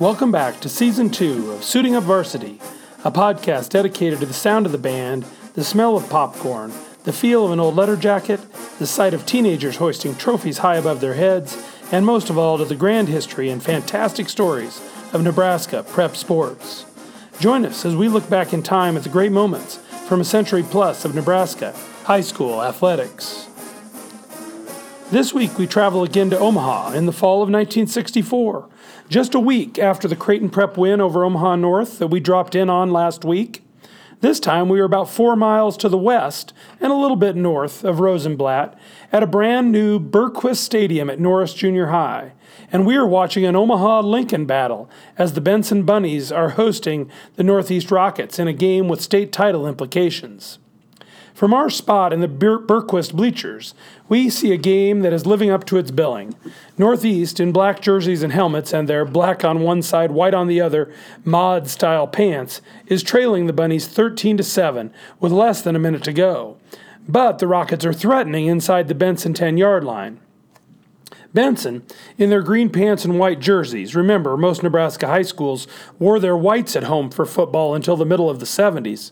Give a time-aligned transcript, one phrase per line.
[0.00, 2.58] Welcome back to Season 2 of Suiting Up Varsity,
[3.04, 5.24] a podcast dedicated to the sound of the band,
[5.54, 6.72] the smell of popcorn,
[7.04, 8.40] the feel of an old letter jacket,
[8.80, 11.56] the sight of teenagers hoisting trophies high above their heads,
[11.92, 16.86] and most of all to the grand history and fantastic stories of Nebraska prep sports.
[17.38, 19.76] Join us as we look back in time at the great moments
[20.08, 21.72] from a century plus of Nebraska
[22.02, 23.48] high school athletics.
[25.12, 28.68] This week we travel again to Omaha in the fall of 1964
[29.08, 32.70] just a week after the Creighton Prep win over Omaha North that we dropped in
[32.70, 33.62] on last week.
[34.20, 37.84] This time we were about four miles to the west and a little bit north
[37.84, 38.78] of Rosenblatt
[39.12, 42.32] at a brand new Bergquist Stadium at Norris Junior High.
[42.72, 47.42] And we are watching an Omaha Lincoln battle as the Benson Bunnies are hosting the
[47.42, 50.58] Northeast Rockets in a game with state title implications.
[51.34, 53.74] From our spot in the Ber- Bergquist bleachers,
[54.08, 56.36] we see a game that is living up to its billing.
[56.78, 60.60] Northeast, in black jerseys and helmets and their black on one side, white on the
[60.60, 65.80] other, mod style pants, is trailing the Bunnies 13 to 7 with less than a
[65.80, 66.56] minute to go.
[67.08, 70.20] But the Rockets are threatening inside the Benson 10 yard line.
[71.34, 71.82] Benson,
[72.16, 75.66] in their green pants and white jerseys, remember, most Nebraska high schools
[75.98, 79.10] wore their whites at home for football until the middle of the 70s,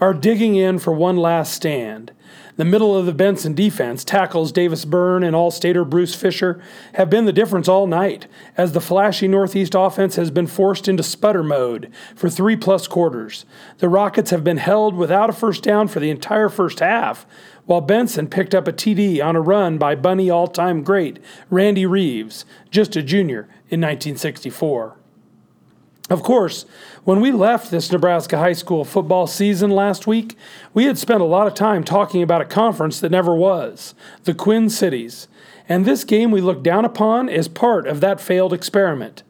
[0.00, 2.12] are digging in for one last stand.
[2.56, 7.24] The middle of the Benson defense, tackles Davis Byrne and All-Stater Bruce Fisher, have been
[7.24, 11.92] the difference all night, as the flashy Northeast offense has been forced into sputter mode
[12.14, 13.44] for three plus quarters.
[13.78, 17.26] The Rockets have been held without a first down for the entire first half,
[17.66, 21.18] while Benson picked up a TD on a run by Bunny all time great
[21.50, 24.96] Randy Reeves, just a junior in 1964.
[26.10, 26.66] Of course,
[27.04, 30.36] when we left this Nebraska high school football season last week,
[30.74, 34.34] we had spent a lot of time talking about a conference that never was the
[34.34, 35.28] Quinn Cities.
[35.66, 39.22] And this game we look down upon is part of that failed experiment.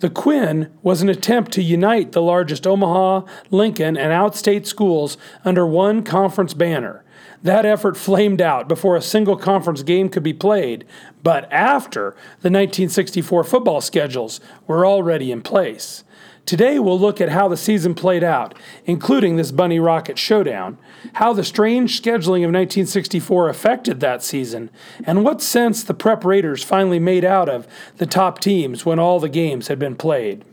[0.00, 5.66] The Quinn was an attempt to unite the largest Omaha, Lincoln, and outstate schools under
[5.66, 7.02] one conference banner.
[7.42, 10.84] That effort flamed out before a single conference game could be played,
[11.22, 12.10] but after
[12.42, 16.04] the 1964 football schedules were already in place.
[16.46, 20.78] Today, we'll look at how the season played out, including this Bunny Rocket showdown,
[21.14, 24.70] how the strange scheduling of 1964 affected that season,
[25.04, 29.18] and what sense the Prep raters finally made out of the top teams when all
[29.18, 30.44] the games had been played.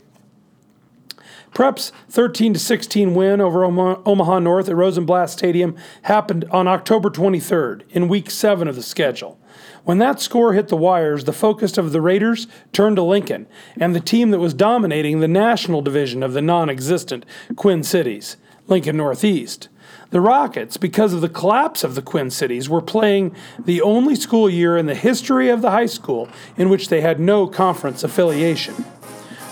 [1.52, 8.08] Prep's 13 16 win over Omaha North at Rosenblatt Stadium happened on October 23rd in
[8.08, 9.38] week 7 of the schedule.
[9.84, 13.46] When that score hit the wires, the focus of the raters turned to Lincoln
[13.78, 18.36] and the team that was dominating the national division of the non existent Quinn Cities,
[18.66, 19.68] Lincoln Northeast.
[20.10, 24.48] The Rockets, because of the collapse of the Quinn Cities, were playing the only school
[24.48, 28.84] year in the history of the high school in which they had no conference affiliation.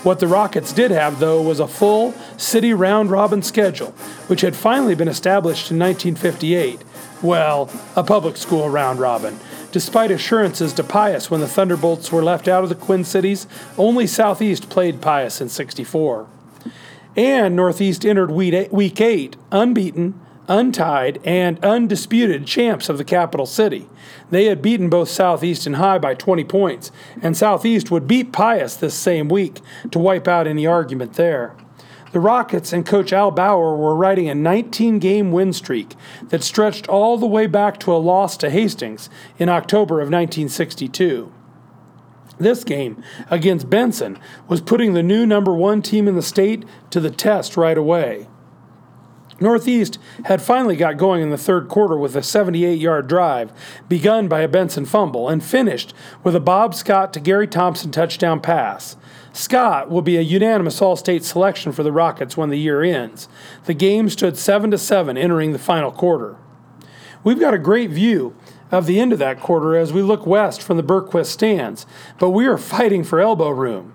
[0.03, 3.91] What the Rockets did have, though, was a full city round robin schedule,
[4.27, 6.81] which had finally been established in 1958.
[7.21, 9.39] Well, a public school round robin,
[9.73, 14.05] Despite assurances to Pius when the Thunderbolts were left out of the Quinn Cities, only
[14.05, 16.27] Southeast played Pius in 64.
[17.15, 23.87] And Northeast entered Week 8 unbeaten, untied, and undisputed champs of the capital city.
[24.29, 28.75] They had beaten both Southeast and High by 20 points, and Southeast would beat Pius
[28.75, 29.59] this same week
[29.91, 31.55] to wipe out any argument there.
[32.13, 35.95] The Rockets and coach Al Bauer were riding a 19 game win streak
[36.29, 41.33] that stretched all the way back to a loss to Hastings in October of 1962.
[42.37, 46.99] This game against Benson was putting the new number one team in the state to
[46.99, 48.27] the test right away.
[49.39, 53.51] Northeast had finally got going in the third quarter with a 78 yard drive,
[53.89, 58.39] begun by a Benson fumble, and finished with a Bob Scott to Gary Thompson touchdown
[58.39, 58.95] pass.
[59.33, 63.27] Scott will be a unanimous All State selection for the Rockets when the year ends.
[63.65, 66.37] The game stood 7 to 7 entering the final quarter.
[67.23, 68.35] We've got a great view
[68.71, 71.85] of the end of that quarter as we look west from the Bergquist stands,
[72.19, 73.92] but we are fighting for elbow room.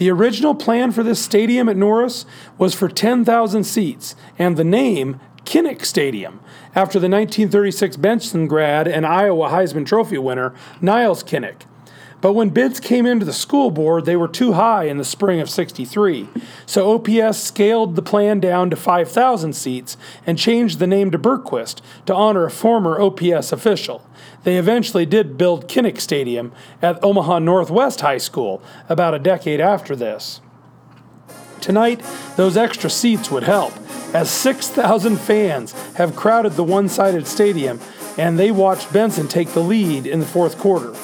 [0.00, 2.24] The original plan for this stadium at Norris
[2.56, 6.40] was for 10,000 seats and the name Kinnick Stadium,
[6.74, 11.64] after the 1936 Benson grad and Iowa Heisman Trophy winner Nile Kinnick.
[12.20, 15.40] But when bids came into the school board, they were too high in the spring
[15.40, 16.28] of 63.
[16.66, 19.96] So OPS scaled the plan down to 5,000 seats
[20.26, 24.06] and changed the name to Bergquist to honor a former OPS official.
[24.44, 26.52] They eventually did build Kinnick Stadium
[26.82, 30.40] at Omaha Northwest High School about a decade after this.
[31.60, 32.00] Tonight,
[32.36, 33.72] those extra seats would help,
[34.14, 37.80] as 6,000 fans have crowded the one sided stadium
[38.18, 40.94] and they watched Benson take the lead in the fourth quarter.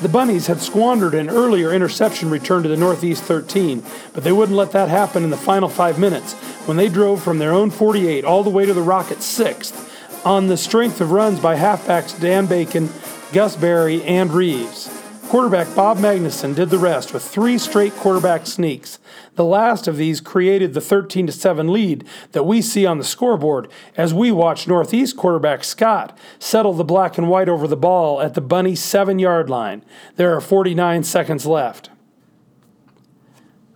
[0.00, 4.56] The Bunnies had squandered an earlier interception return to the Northeast 13, but they wouldn't
[4.56, 6.34] let that happen in the final five minutes
[6.66, 9.92] when they drove from their own 48 all the way to the Rockets' sixth
[10.24, 12.90] on the strength of runs by halfbacks Dan Bacon,
[13.32, 14.95] Gus Berry, and Reeves.
[15.28, 19.00] Quarterback Bob Magnuson did the rest with three straight quarterback sneaks.
[19.34, 23.68] The last of these created the 13 7 lead that we see on the scoreboard
[23.96, 28.34] as we watch Northeast quarterback Scott settle the black and white over the ball at
[28.34, 29.84] the Bunny 7 yard line.
[30.14, 31.90] There are 49 seconds left.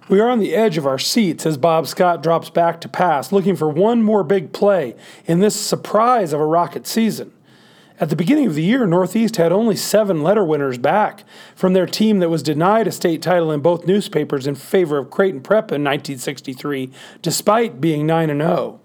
[0.09, 3.33] We are on the edge of our seats as Bob Scott drops back to pass,
[3.33, 4.95] looking for one more big play
[5.27, 7.33] in this surprise of a Rocket season.
[8.01, 11.23] At the beginning of the year, Northeast had only seven letter winners back
[11.55, 15.11] from their team that was denied a state title in both newspapers in favor of
[15.11, 18.81] Creighton Prep in 1963, despite being 9 0.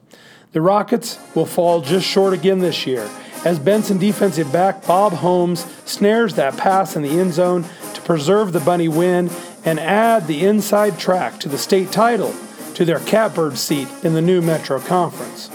[0.51, 3.09] The Rockets will fall just short again this year
[3.45, 7.63] as Benson defensive back Bob Holmes snares that pass in the end zone
[7.93, 9.29] to preserve the Bunny win
[9.63, 12.35] and add the inside track to the state title
[12.73, 15.49] to their catbird seat in the new Metro Conference.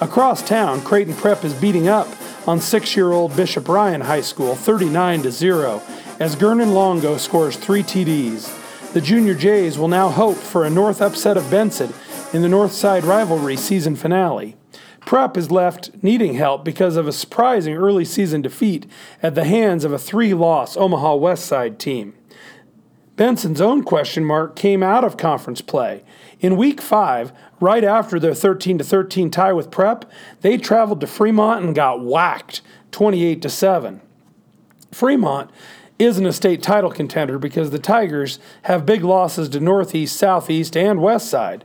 [0.00, 2.08] Across town, Creighton Prep is beating up
[2.46, 5.82] on six year old Bishop Ryan High School 39 to 0
[6.18, 8.92] as Gernon Longo scores three TDs.
[8.92, 11.92] The Junior Jays will now hope for a North upset of Benson
[12.32, 14.56] in the North Side rivalry season finale.
[15.00, 18.86] Prep is left needing help because of a surprising early season defeat
[19.22, 22.14] at the hands of a three loss Omaha West Side team.
[23.16, 26.02] Benson's own question mark came out of conference play.
[26.40, 30.10] In week five, right after their 13 to 13 tie with Prep,
[30.40, 34.00] they traveled to Fremont and got whacked 28 to 7.
[34.90, 35.50] Fremont
[35.98, 41.00] isn't a state title contender because the Tigers have big losses to Northeast, Southeast, and
[41.00, 41.64] West Side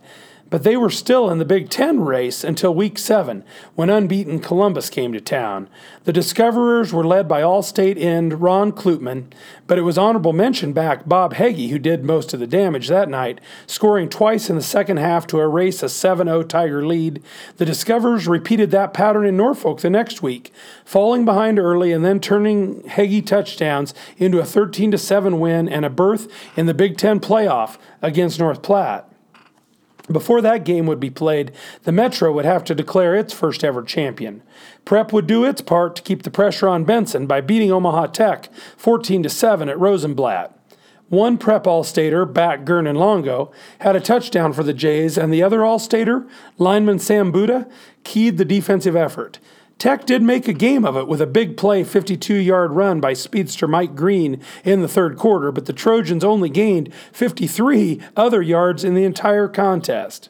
[0.55, 3.43] but they were still in the Big Ten race until week seven,
[3.73, 5.67] when unbeaten Columbus came to town.
[6.05, 9.33] The Discoverers were led by All State end Ron Klutman,
[9.67, 13.09] but it was honorable mention back Bob Heggie who did most of the damage that
[13.09, 17.21] night, scoring twice in the second half to erase a 7 0 Tiger lead.
[17.57, 20.53] The Discoverers repeated that pattern in Norfolk the next week,
[20.85, 25.89] falling behind early and then turning Heggie touchdowns into a 13 7 win and a
[25.89, 29.11] berth in the Big Ten playoff against North Platte.
[30.11, 31.51] Before that game would be played,
[31.83, 34.43] the Metro would have to declare its first ever champion.
[34.83, 38.49] Prep would do its part to keep the pressure on Benson by beating Omaha Tech
[38.77, 40.57] 14 to 7 at Rosenblatt.
[41.09, 45.63] One Prep All-Stater, back Gernon Longo, had a touchdown for the Jays, and the other
[45.63, 47.67] All-Stater, lineman Sam Buddha,
[48.03, 49.39] keyed the defensive effort.
[49.77, 53.13] Tech did make a game of it with a big play 52 yard run by
[53.13, 58.83] speedster Mike Green in the third quarter, but the Trojans only gained 53 other yards
[58.83, 60.29] in the entire contest.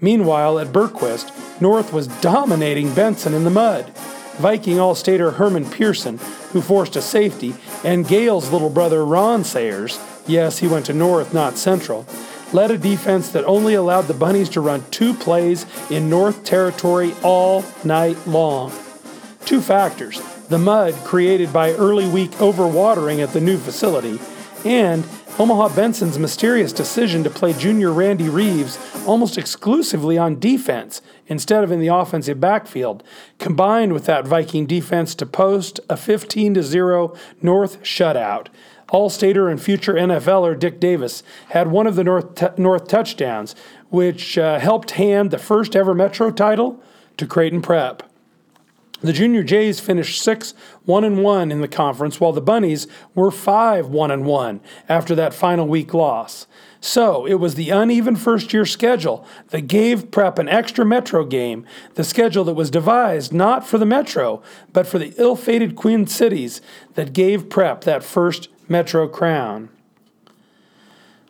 [0.00, 3.92] Meanwhile, at Bergquist, North was dominating Benson in the mud.
[4.36, 6.18] Viking All Stater Herman Pearson,
[6.52, 9.98] who forced a safety, and Gale's little brother Ron Sayers,
[10.28, 12.06] yes, he went to North, not Central,
[12.52, 17.14] led a defense that only allowed the Bunnies to run two plays in North Territory
[17.22, 18.72] all night long.
[19.44, 24.18] Two factors the mud created by early week overwatering at the new facility,
[24.64, 25.04] and
[25.38, 31.70] Omaha Benson's mysterious decision to play junior Randy Reeves almost exclusively on defense instead of
[31.70, 33.04] in the offensive backfield,
[33.38, 38.48] combined with that Viking defense to post a 15 0 North shutout.
[38.90, 43.54] All-Stater and future NFLer Dick Davis had one of the North, t- North touchdowns,
[43.90, 46.82] which uh, helped hand the first ever Metro title
[47.16, 48.02] to Creighton Prep.
[49.00, 50.54] The Junior Jays finished 6
[50.84, 55.14] 1 and 1 in the conference, while the Bunnies were 5 1 and 1 after
[55.14, 56.48] that final week loss.
[56.80, 61.64] So it was the uneven first year schedule that gave Prep an extra Metro game,
[61.94, 64.42] the schedule that was devised not for the Metro,
[64.72, 66.60] but for the ill fated Queen Cities
[66.94, 69.70] that gave Prep that first Metro crown.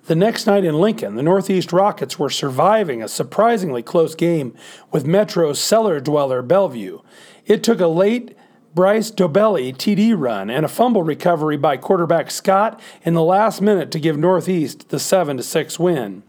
[0.07, 4.57] The next night in Lincoln, the Northeast Rockets were surviving a surprisingly close game
[4.90, 7.00] with Metro's cellar dweller Bellevue.
[7.45, 8.37] It took a late
[8.75, 13.90] Bryce Dobelli TD run and a fumble recovery by quarterback Scott in the last minute
[13.90, 16.23] to give Northeast the 7 6 win.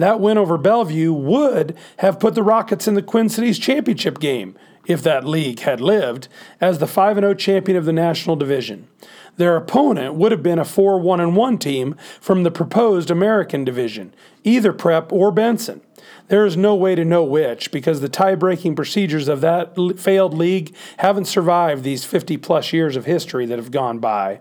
[0.00, 4.56] That win over Bellevue would have put the Rockets in the Queen Cities championship game,
[4.86, 6.26] if that league had lived,
[6.58, 8.88] as the 5 0 champion of the National Division.
[9.36, 14.14] Their opponent would have been a 4 1 1 team from the proposed American division,
[14.42, 15.82] either Prep or Benson.
[16.28, 20.32] There is no way to know which because the tie breaking procedures of that failed
[20.32, 24.40] league haven't survived these 50 plus years of history that have gone by.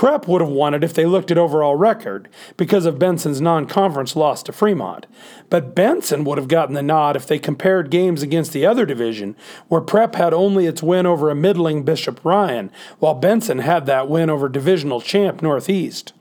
[0.00, 3.66] Prep would have won it if they looked at overall record because of Benson's non
[3.66, 5.06] conference loss to Fremont.
[5.50, 9.36] But Benson would have gotten the nod if they compared games against the other division,
[9.68, 14.08] where Prep had only its win over a middling Bishop Ryan, while Benson had that
[14.08, 16.14] win over divisional champ Northeast.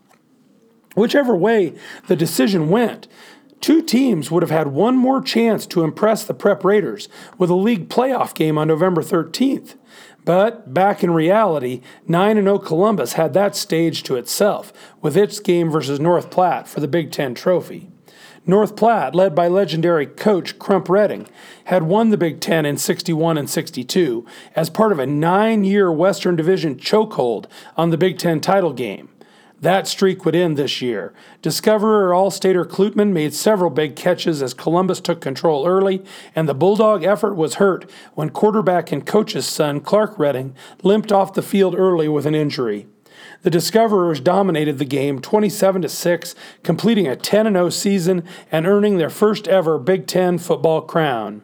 [0.95, 1.73] Whichever way
[2.07, 3.07] the decision went,
[3.61, 7.07] two teams would have had one more chance to impress the Prep raters
[7.37, 9.75] with a league playoff game on November 13th.
[10.29, 14.71] But back in reality, 9 0 Columbus had that stage to itself
[15.01, 17.89] with its game versus North Platte for the Big Ten trophy.
[18.45, 21.27] North Platte, led by legendary coach Crump Redding,
[21.65, 24.23] had won the Big Ten in 61 and 62
[24.55, 29.09] as part of a nine year Western Division chokehold on the Big Ten title game.
[29.61, 31.13] That streak would end this year.
[31.41, 37.03] Discoverer All-Stater Klutman made several big catches as Columbus took control early, and the Bulldog
[37.03, 42.07] effort was hurt when quarterback and coach's son Clark Redding limped off the field early
[42.07, 42.87] with an injury.
[43.41, 48.97] The Discoverers dominated the game 27 to 6, completing a 10 0 season and earning
[48.97, 51.41] their first ever Big Ten football crown.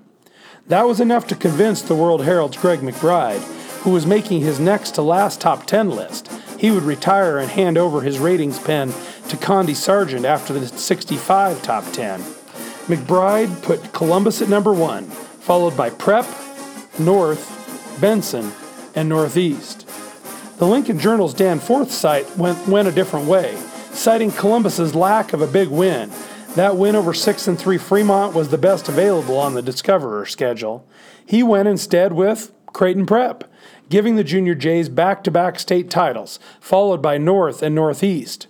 [0.68, 3.44] That was enough to convince the World Herald's Greg McBride,
[3.84, 7.78] who was making his next to last top 10 list, he would retire and hand
[7.78, 8.94] over his ratings pen
[9.30, 12.22] to Conde Sargent after the 65 top 10.
[12.88, 16.26] McBride put Columbus at number one, followed by Prep,
[17.00, 18.52] North, Benson,
[18.94, 19.88] and Northeast.
[20.58, 23.58] The Lincoln Journal's Dan Forsythe went, went a different way,
[23.92, 26.12] citing Columbus's lack of a big win.
[26.56, 30.88] That win over 6 and 3 Fremont was the best available on the Discoverer schedule.
[31.26, 33.44] He went instead with Creighton Prep,
[33.90, 38.48] giving the Junior Jays back to back state titles, followed by North and Northeast.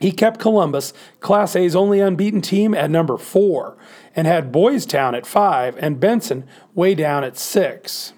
[0.00, 3.76] He kept Columbus, Class A's only unbeaten team, at number four,
[4.14, 8.12] and had Boys Town at five and Benson way down at six.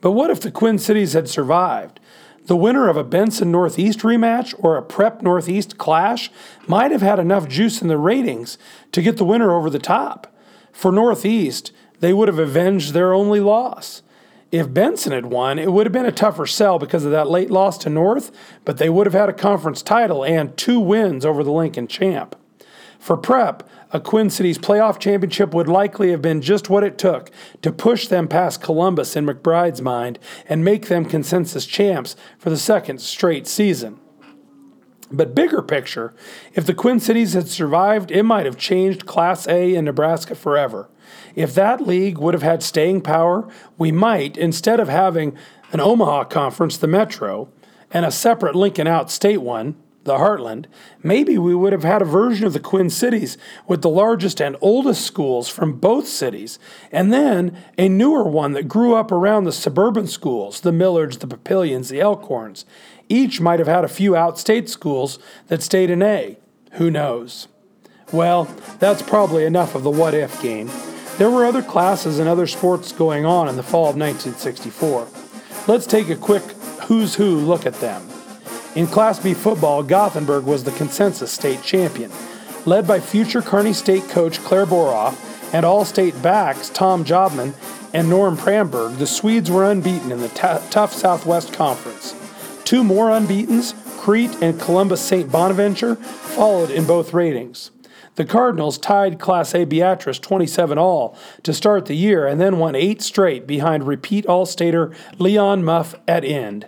[0.00, 2.00] But what if the Quinn Cities had survived?
[2.46, 6.28] The winner of a Benson Northeast rematch or a Prep Northeast clash
[6.66, 8.58] might have had enough juice in the ratings
[8.90, 10.26] to get the winner over the top.
[10.72, 14.02] For Northeast, they would have avenged their only loss.
[14.52, 17.50] If Benson had won, it would have been a tougher sell because of that late
[17.50, 18.30] loss to North,
[18.66, 22.36] but they would have had a conference title and two wins over the Lincoln champ.
[22.98, 27.30] For Prep, a Quinn Cities playoff championship would likely have been just what it took
[27.62, 32.58] to push them past Columbus in McBride's mind and make them consensus champs for the
[32.58, 33.98] second straight season.
[35.10, 36.14] But bigger picture,
[36.54, 40.90] if the Quinn Cities had survived, it might have changed Class A in Nebraska forever.
[41.34, 45.36] If that league would have had staying power, we might, instead of having
[45.72, 47.48] an Omaha conference, the Metro,
[47.90, 50.66] and a separate Lincoln out state one, the Heartland,
[51.02, 53.38] maybe we would have had a version of the Quinn Cities
[53.68, 56.58] with the largest and oldest schools from both cities,
[56.90, 61.28] and then a newer one that grew up around the suburban schools, the Millards, the
[61.28, 62.64] Papillions, the Elkhorns.
[63.08, 66.36] Each might have had a few outstate schools that stayed in A.
[66.72, 67.48] Who knows?
[68.12, 68.44] Well,
[68.78, 70.70] that's probably enough of the what if game.
[71.18, 75.08] There were other classes and other sports going on in the fall of 1964.
[75.68, 76.42] Let's take a quick
[76.86, 78.08] who's who look at them.
[78.74, 82.10] In Class B football, Gothenburg was the consensus state champion.
[82.64, 87.54] Led by future Kearney State coach Claire Boroff and all state backs Tom Jobman
[87.92, 92.14] and Norm Pramberg, the Swedes were unbeaten in the t- tough Southwest Conference.
[92.64, 95.30] Two more unbeatens, Crete and Columbus St.
[95.30, 97.70] Bonaventure, followed in both ratings.
[98.16, 102.74] The Cardinals tied Class A Beatrice 27 all to start the year and then won
[102.74, 106.66] eight straight behind repeat All Stater Leon Muff at end.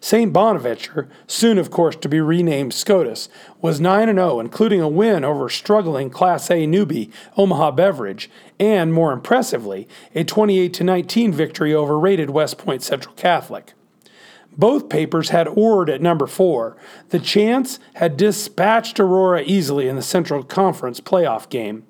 [0.00, 0.32] St.
[0.32, 3.30] Bonaventure, soon of course to be renamed SCOTUS,
[3.62, 9.12] was 9 0, including a win over struggling Class A newbie Omaha Beverage, and more
[9.12, 13.72] impressively, a 28 19 victory over rated West Point Central Catholic.
[14.56, 16.76] Both papers had Ord at number four.
[17.08, 21.84] The Chants had dispatched Aurora easily in the Central Conference playoff game.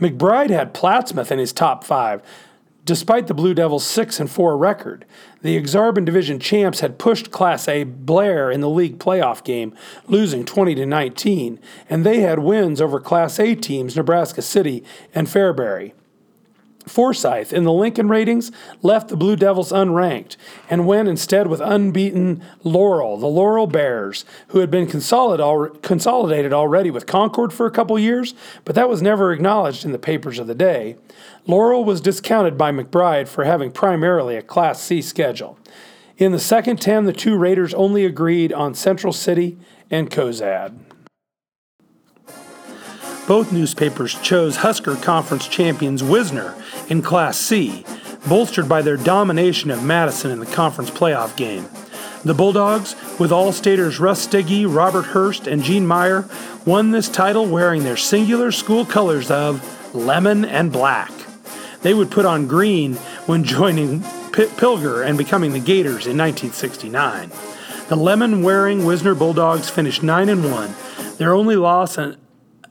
[0.00, 2.22] McBride had Plattsmouth in his top five,
[2.84, 5.04] despite the Blue Devils' 6 and 4 record.
[5.42, 9.74] The Ak-Sar-Ben Division champs had pushed Class A Blair in the league playoff game,
[10.06, 14.82] losing 20 to 19, and they had wins over Class A teams Nebraska City
[15.14, 15.92] and Fairbury.
[16.88, 18.50] Forsythe in the Lincoln ratings
[18.82, 20.36] left the Blue Devils unranked
[20.68, 27.06] and went instead with unbeaten Laurel, the Laurel Bears, who had been consolidated already with
[27.06, 30.54] Concord for a couple years, but that was never acknowledged in the papers of the
[30.54, 30.96] day.
[31.46, 35.58] Laurel was discounted by McBride for having primarily a Class C schedule.
[36.16, 39.56] In the second 10, the two raters only agreed on Central City
[39.90, 40.76] and Cozad.
[43.28, 46.54] Both newspapers chose Husker Conference champions Wisner
[46.88, 47.84] in Class C,
[48.28, 51.66] bolstered by their domination of Madison in the conference playoff game.
[52.24, 56.28] The Bulldogs, with All-Staters Russ Stiggy, Robert Hurst, and Gene Meyer,
[56.66, 61.12] won this title wearing their singular school colors of lemon and black.
[61.82, 62.94] They would put on green
[63.26, 64.00] when joining
[64.32, 67.30] P- Pilger and becoming the Gators in 1969.
[67.88, 70.74] The lemon-wearing Wisner Bulldogs finished 9 and 1.
[71.18, 72.16] Their only loss an,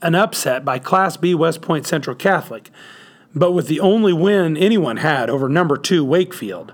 [0.02, 2.70] an upset by Class B West Point Central Catholic,
[3.36, 6.74] but with the only win anyone had over number 2 Wakefield.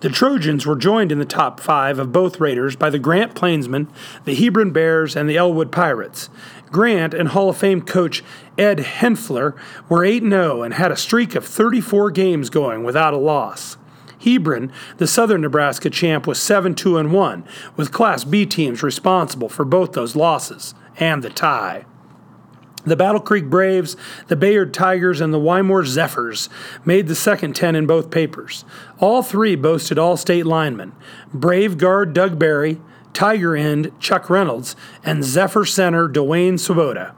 [0.00, 3.88] The Trojans were joined in the top five of both raters by the Grant Plainsmen,
[4.24, 6.28] the Hebron Bears, and the Elwood Pirates.
[6.70, 8.22] Grant and Hall of Fame coach
[8.58, 9.56] Ed Henfler
[9.88, 13.76] were 8 0 and had a streak of 34 games going without a loss.
[14.20, 17.44] Hebron, the southern Nebraska champ, was 7 2 1,
[17.76, 21.84] with Class B teams responsible for both those losses and the tie.
[22.86, 23.96] The Battle Creek Braves,
[24.28, 26.50] the Bayard Tigers, and the Wymore Zephyrs
[26.84, 28.64] made the second 10 in both papers.
[29.00, 30.92] All three boasted all state linemen
[31.32, 32.80] Brave guard Doug Barry,
[33.14, 37.14] Tiger end Chuck Reynolds, and Zephyr center Dwayne Swoboda.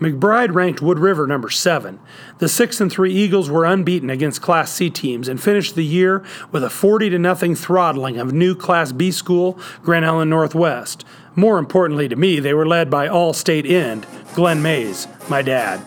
[0.00, 2.00] McBride ranked Wood River number 7.
[2.38, 6.24] The 6 and 3 Eagles were unbeaten against Class C teams and finished the year
[6.50, 11.04] with a 40 to nothing throttling of new Class B school Grand Island Northwest.
[11.36, 15.84] More importantly to me, they were led by all state end Glenn Mays, my dad.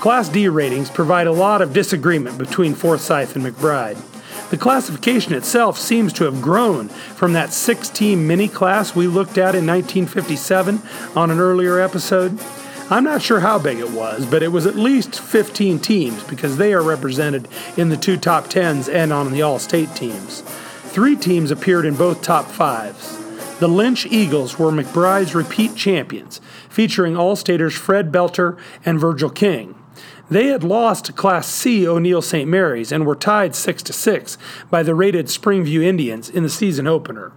[0.00, 3.98] Class D ratings provide a lot of disagreement between Forsyth and McBride.
[4.50, 9.38] The classification itself seems to have grown from that six team mini class we looked
[9.38, 10.82] at in 1957
[11.14, 12.38] on an earlier episode.
[12.90, 16.56] I'm not sure how big it was, but it was at least 15 teams because
[16.56, 20.40] they are represented in the two top tens and on the all state teams.
[20.40, 23.16] Three teams appeared in both top fives.
[23.60, 26.40] The Lynch Eagles were McBride's repeat champions,
[26.70, 29.74] featuring All-Staters Fred Belter and Virgil King.
[30.30, 32.48] They had lost to Class C O'Neill St.
[32.48, 34.38] Mary's and were tied 6 to 6
[34.70, 37.32] by the rated Springview Indians in the season opener.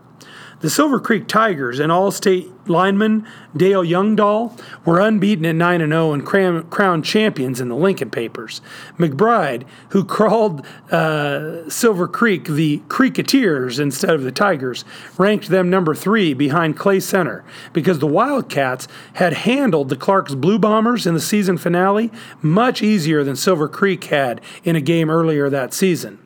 [0.63, 6.25] The Silver Creek Tigers and All-State lineman Dale Youngdahl were unbeaten at 9 0 and
[6.25, 8.61] crowned champions in the Lincoln Papers.
[8.97, 14.85] McBride, who called uh, Silver Creek the Creeketeers instead of the Tigers,
[15.17, 17.43] ranked them number three behind Clay Center
[17.73, 22.09] because the Wildcats had handled the Clark's Blue Bombers in the season finale
[22.41, 26.22] much easier than Silver Creek had in a game earlier that season.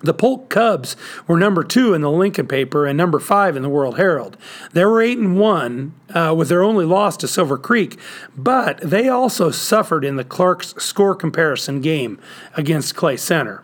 [0.00, 3.68] The Polk Cubs were number two in the Lincoln paper and number five in the
[3.68, 4.36] World Herald.
[4.72, 7.98] They were eight and one uh, with their only loss to Silver Creek,
[8.36, 12.18] but they also suffered in the Clark's score comparison game
[12.56, 13.62] against Clay Center.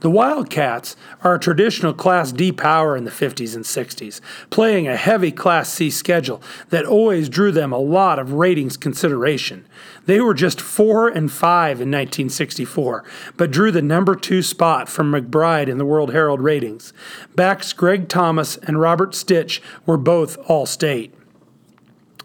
[0.00, 4.96] The Wildcats are a traditional Class D power in the 50s and 60s, playing a
[4.96, 9.66] heavy Class C schedule that always drew them a lot of ratings consideration.
[10.04, 13.04] They were just 4 and 5 in 1964,
[13.38, 16.92] but drew the number 2 spot from McBride in the World Herald ratings.
[17.34, 21.14] Backs Greg Thomas and Robert Stitch were both All State.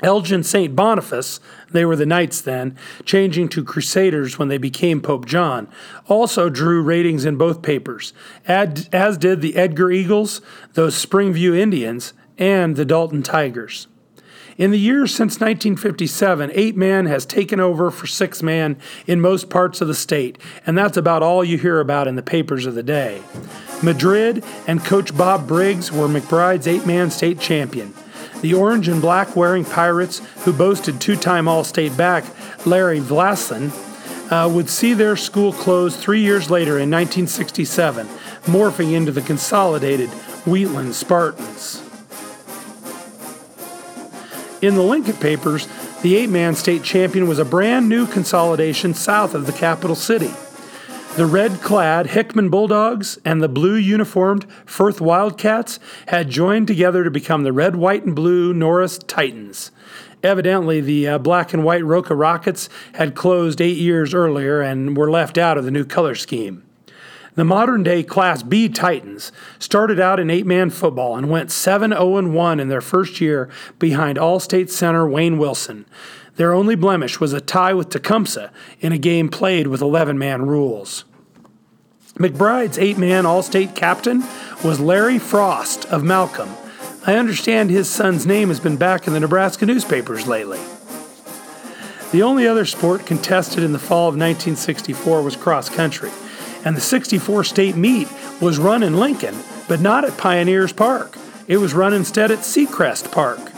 [0.01, 0.75] Elgin St.
[0.75, 1.39] Boniface,
[1.71, 5.67] they were the Knights then, changing to Crusaders when they became Pope John,
[6.07, 8.13] also drew ratings in both papers,
[8.47, 10.41] as did the Edgar Eagles,
[10.73, 13.87] those Springview Indians, and the Dalton Tigers.
[14.57, 19.49] In the years since 1957, eight man has taken over for six man in most
[19.49, 22.75] parts of the state, and that's about all you hear about in the papers of
[22.75, 23.21] the day.
[23.81, 27.93] Madrid and coach Bob Briggs were McBride's eight man state champion.
[28.41, 32.25] The orange and black wearing Pirates, who boasted two time All State back
[32.65, 33.71] Larry Vlasin,
[34.31, 38.07] uh, would see their school close three years later in 1967,
[38.45, 40.09] morphing into the consolidated
[40.45, 41.83] Wheatland Spartans.
[44.61, 45.67] In the Lincoln papers,
[46.01, 50.31] the eight man state champion was a brand new consolidation south of the capital city.
[51.17, 57.11] The red clad Hickman Bulldogs and the blue uniformed Firth Wildcats had joined together to
[57.11, 59.71] become the red, white, and blue Norris Titans.
[60.23, 65.11] Evidently, the uh, black and white Roca Rockets had closed eight years earlier and were
[65.11, 66.63] left out of the new color scheme.
[67.35, 71.91] The modern day Class B Titans started out in eight man football and went 7
[71.91, 75.85] 0 1 in their first year behind All State center Wayne Wilson.
[76.35, 80.43] Their only blemish was a tie with Tecumseh in a game played with 11 man
[80.43, 81.05] rules.
[82.15, 84.23] McBride's eight man All State captain
[84.63, 86.49] was Larry Frost of Malcolm.
[87.05, 90.59] I understand his son's name has been back in the Nebraska newspapers lately.
[92.11, 96.11] The only other sport contested in the fall of 1964 was cross country,
[96.65, 98.07] and the 64 state meet
[98.41, 99.35] was run in Lincoln,
[99.67, 101.17] but not at Pioneers Park.
[101.47, 103.50] It was run instead at Seacrest Park.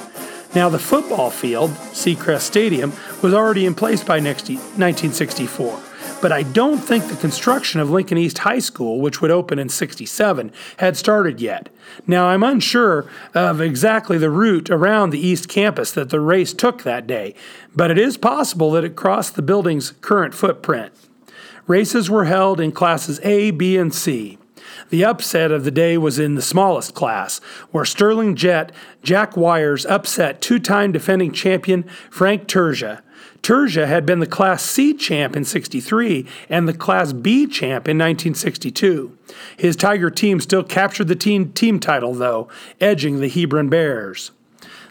[0.55, 5.79] Now, the football field, Seacrest Stadium, was already in place by 1964
[6.23, 9.67] but I don't think the construction of Lincoln East High School, which would open in
[9.67, 11.67] 67, had started yet.
[12.07, 16.83] Now, I'm unsure of exactly the route around the East Campus that the race took
[16.83, 17.35] that day,
[17.75, 20.93] but it is possible that it crossed the building's current footprint.
[21.67, 24.37] Races were held in classes A, B, and C.
[24.93, 27.39] The upset of the day was in the smallest class,
[27.71, 33.01] where Sterling Jet Jack Wires upset two time defending champion Frank Turgeon
[33.41, 37.97] Turgeon had been the Class C champ in 63 and the Class B champ in
[37.97, 39.17] 1962.
[39.57, 42.47] His Tiger team still captured the team, team title, though,
[42.79, 44.29] edging the Hebron Bears.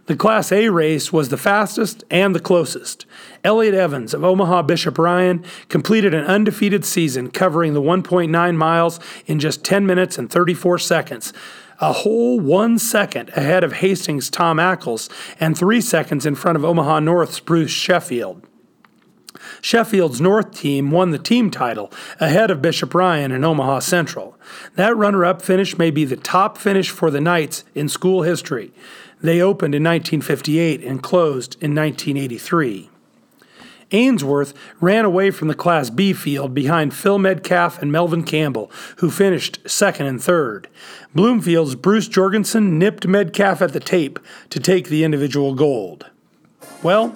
[0.06, 3.06] The Class A race was the fastest and the closest.
[3.44, 9.38] Elliott Evans of Omaha Bishop Ryan completed an undefeated season covering the 1.9 miles in
[9.38, 11.32] just 10 minutes and 34 seconds,
[11.80, 16.64] a whole one second ahead of Hastings' Tom Ackles and three seconds in front of
[16.64, 18.44] Omaha North's Bruce Sheffield.
[19.60, 24.36] Sheffield's North team won the team title ahead of Bishop Ryan and Omaha Central.
[24.74, 28.72] That runner up finish may be the top finish for the Knights in school history.
[29.22, 32.90] They opened in 1958 and closed in 1983.
[33.92, 39.11] Ainsworth ran away from the Class B field behind Phil Medcalf and Melvin Campbell, who
[39.11, 40.66] finished second and third.
[41.14, 44.18] Bloomfield's Bruce Jorgensen nipped Medcalf at the tape
[44.50, 46.06] to take the individual gold.
[46.82, 47.08] Well,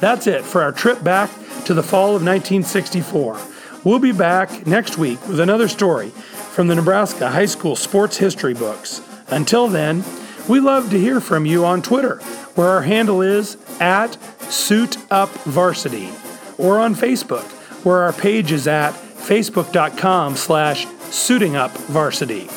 [0.00, 1.30] that's it for our trip back
[1.64, 3.40] to the fall of 1964.
[3.82, 8.54] We'll be back next week with another story from the Nebraska High School sports history
[8.54, 9.00] books.
[9.28, 10.04] Until then,
[10.48, 12.16] we love to hear from you on Twitter,
[12.54, 14.14] where our handle is at
[14.50, 16.10] Suit Up Varsity,
[16.58, 17.44] or on Facebook,
[17.84, 22.48] where our page is at facebook.com slash suiting up varsity.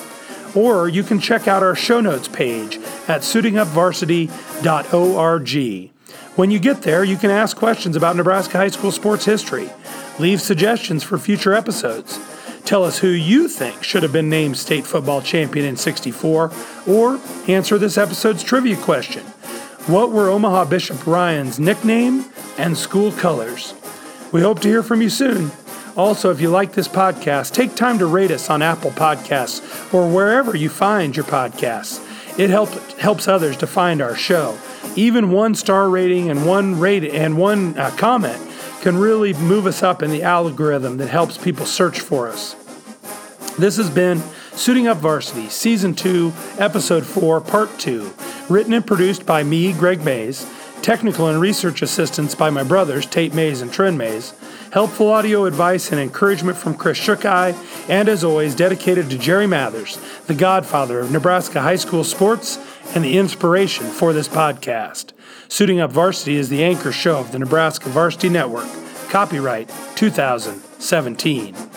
[0.56, 5.89] Or you can check out our show notes page at suitingupvarsity.org.
[6.36, 9.69] When you get there, you can ask questions about Nebraska high school sports history,
[10.19, 12.17] leave suggestions for future episodes,
[12.65, 16.52] tell us who you think should have been named state football champion in 64,
[16.88, 19.26] or answer this episode's trivia question
[19.88, 22.23] what were Omaha Bishop Ryan's nickname
[22.58, 23.73] and school colors?
[24.32, 25.52] We hope to hear from you soon.
[25.97, 30.10] Also, if you like this podcast, take time to rate us on Apple Podcasts or
[30.10, 31.99] wherever you find your podcasts.
[32.39, 34.58] It help, helps others to find our show.
[34.95, 38.41] Even one star rating and one rate and one uh, comment
[38.84, 42.54] can really move us up in the algorithm that helps people search for us.
[43.58, 48.13] This has been Suiting Up Varsity, Season 2, Episode 4, Part 2.
[48.50, 50.46] Written and produced by me, Greg Mays.
[50.84, 54.34] Technical and research assistance by my brothers, Tate Mays and Trent Mays.
[54.74, 57.56] Helpful audio advice and encouragement from Chris Shookai.
[57.89, 62.60] And as always, dedicated to Jerry Mathers, the godfather of Nebraska high school sports
[62.93, 65.13] and the inspiration for this podcast.
[65.48, 68.67] Suiting Up Varsity is the anchor show of the Nebraska Varsity Network.
[69.08, 71.72] Copyright 2017.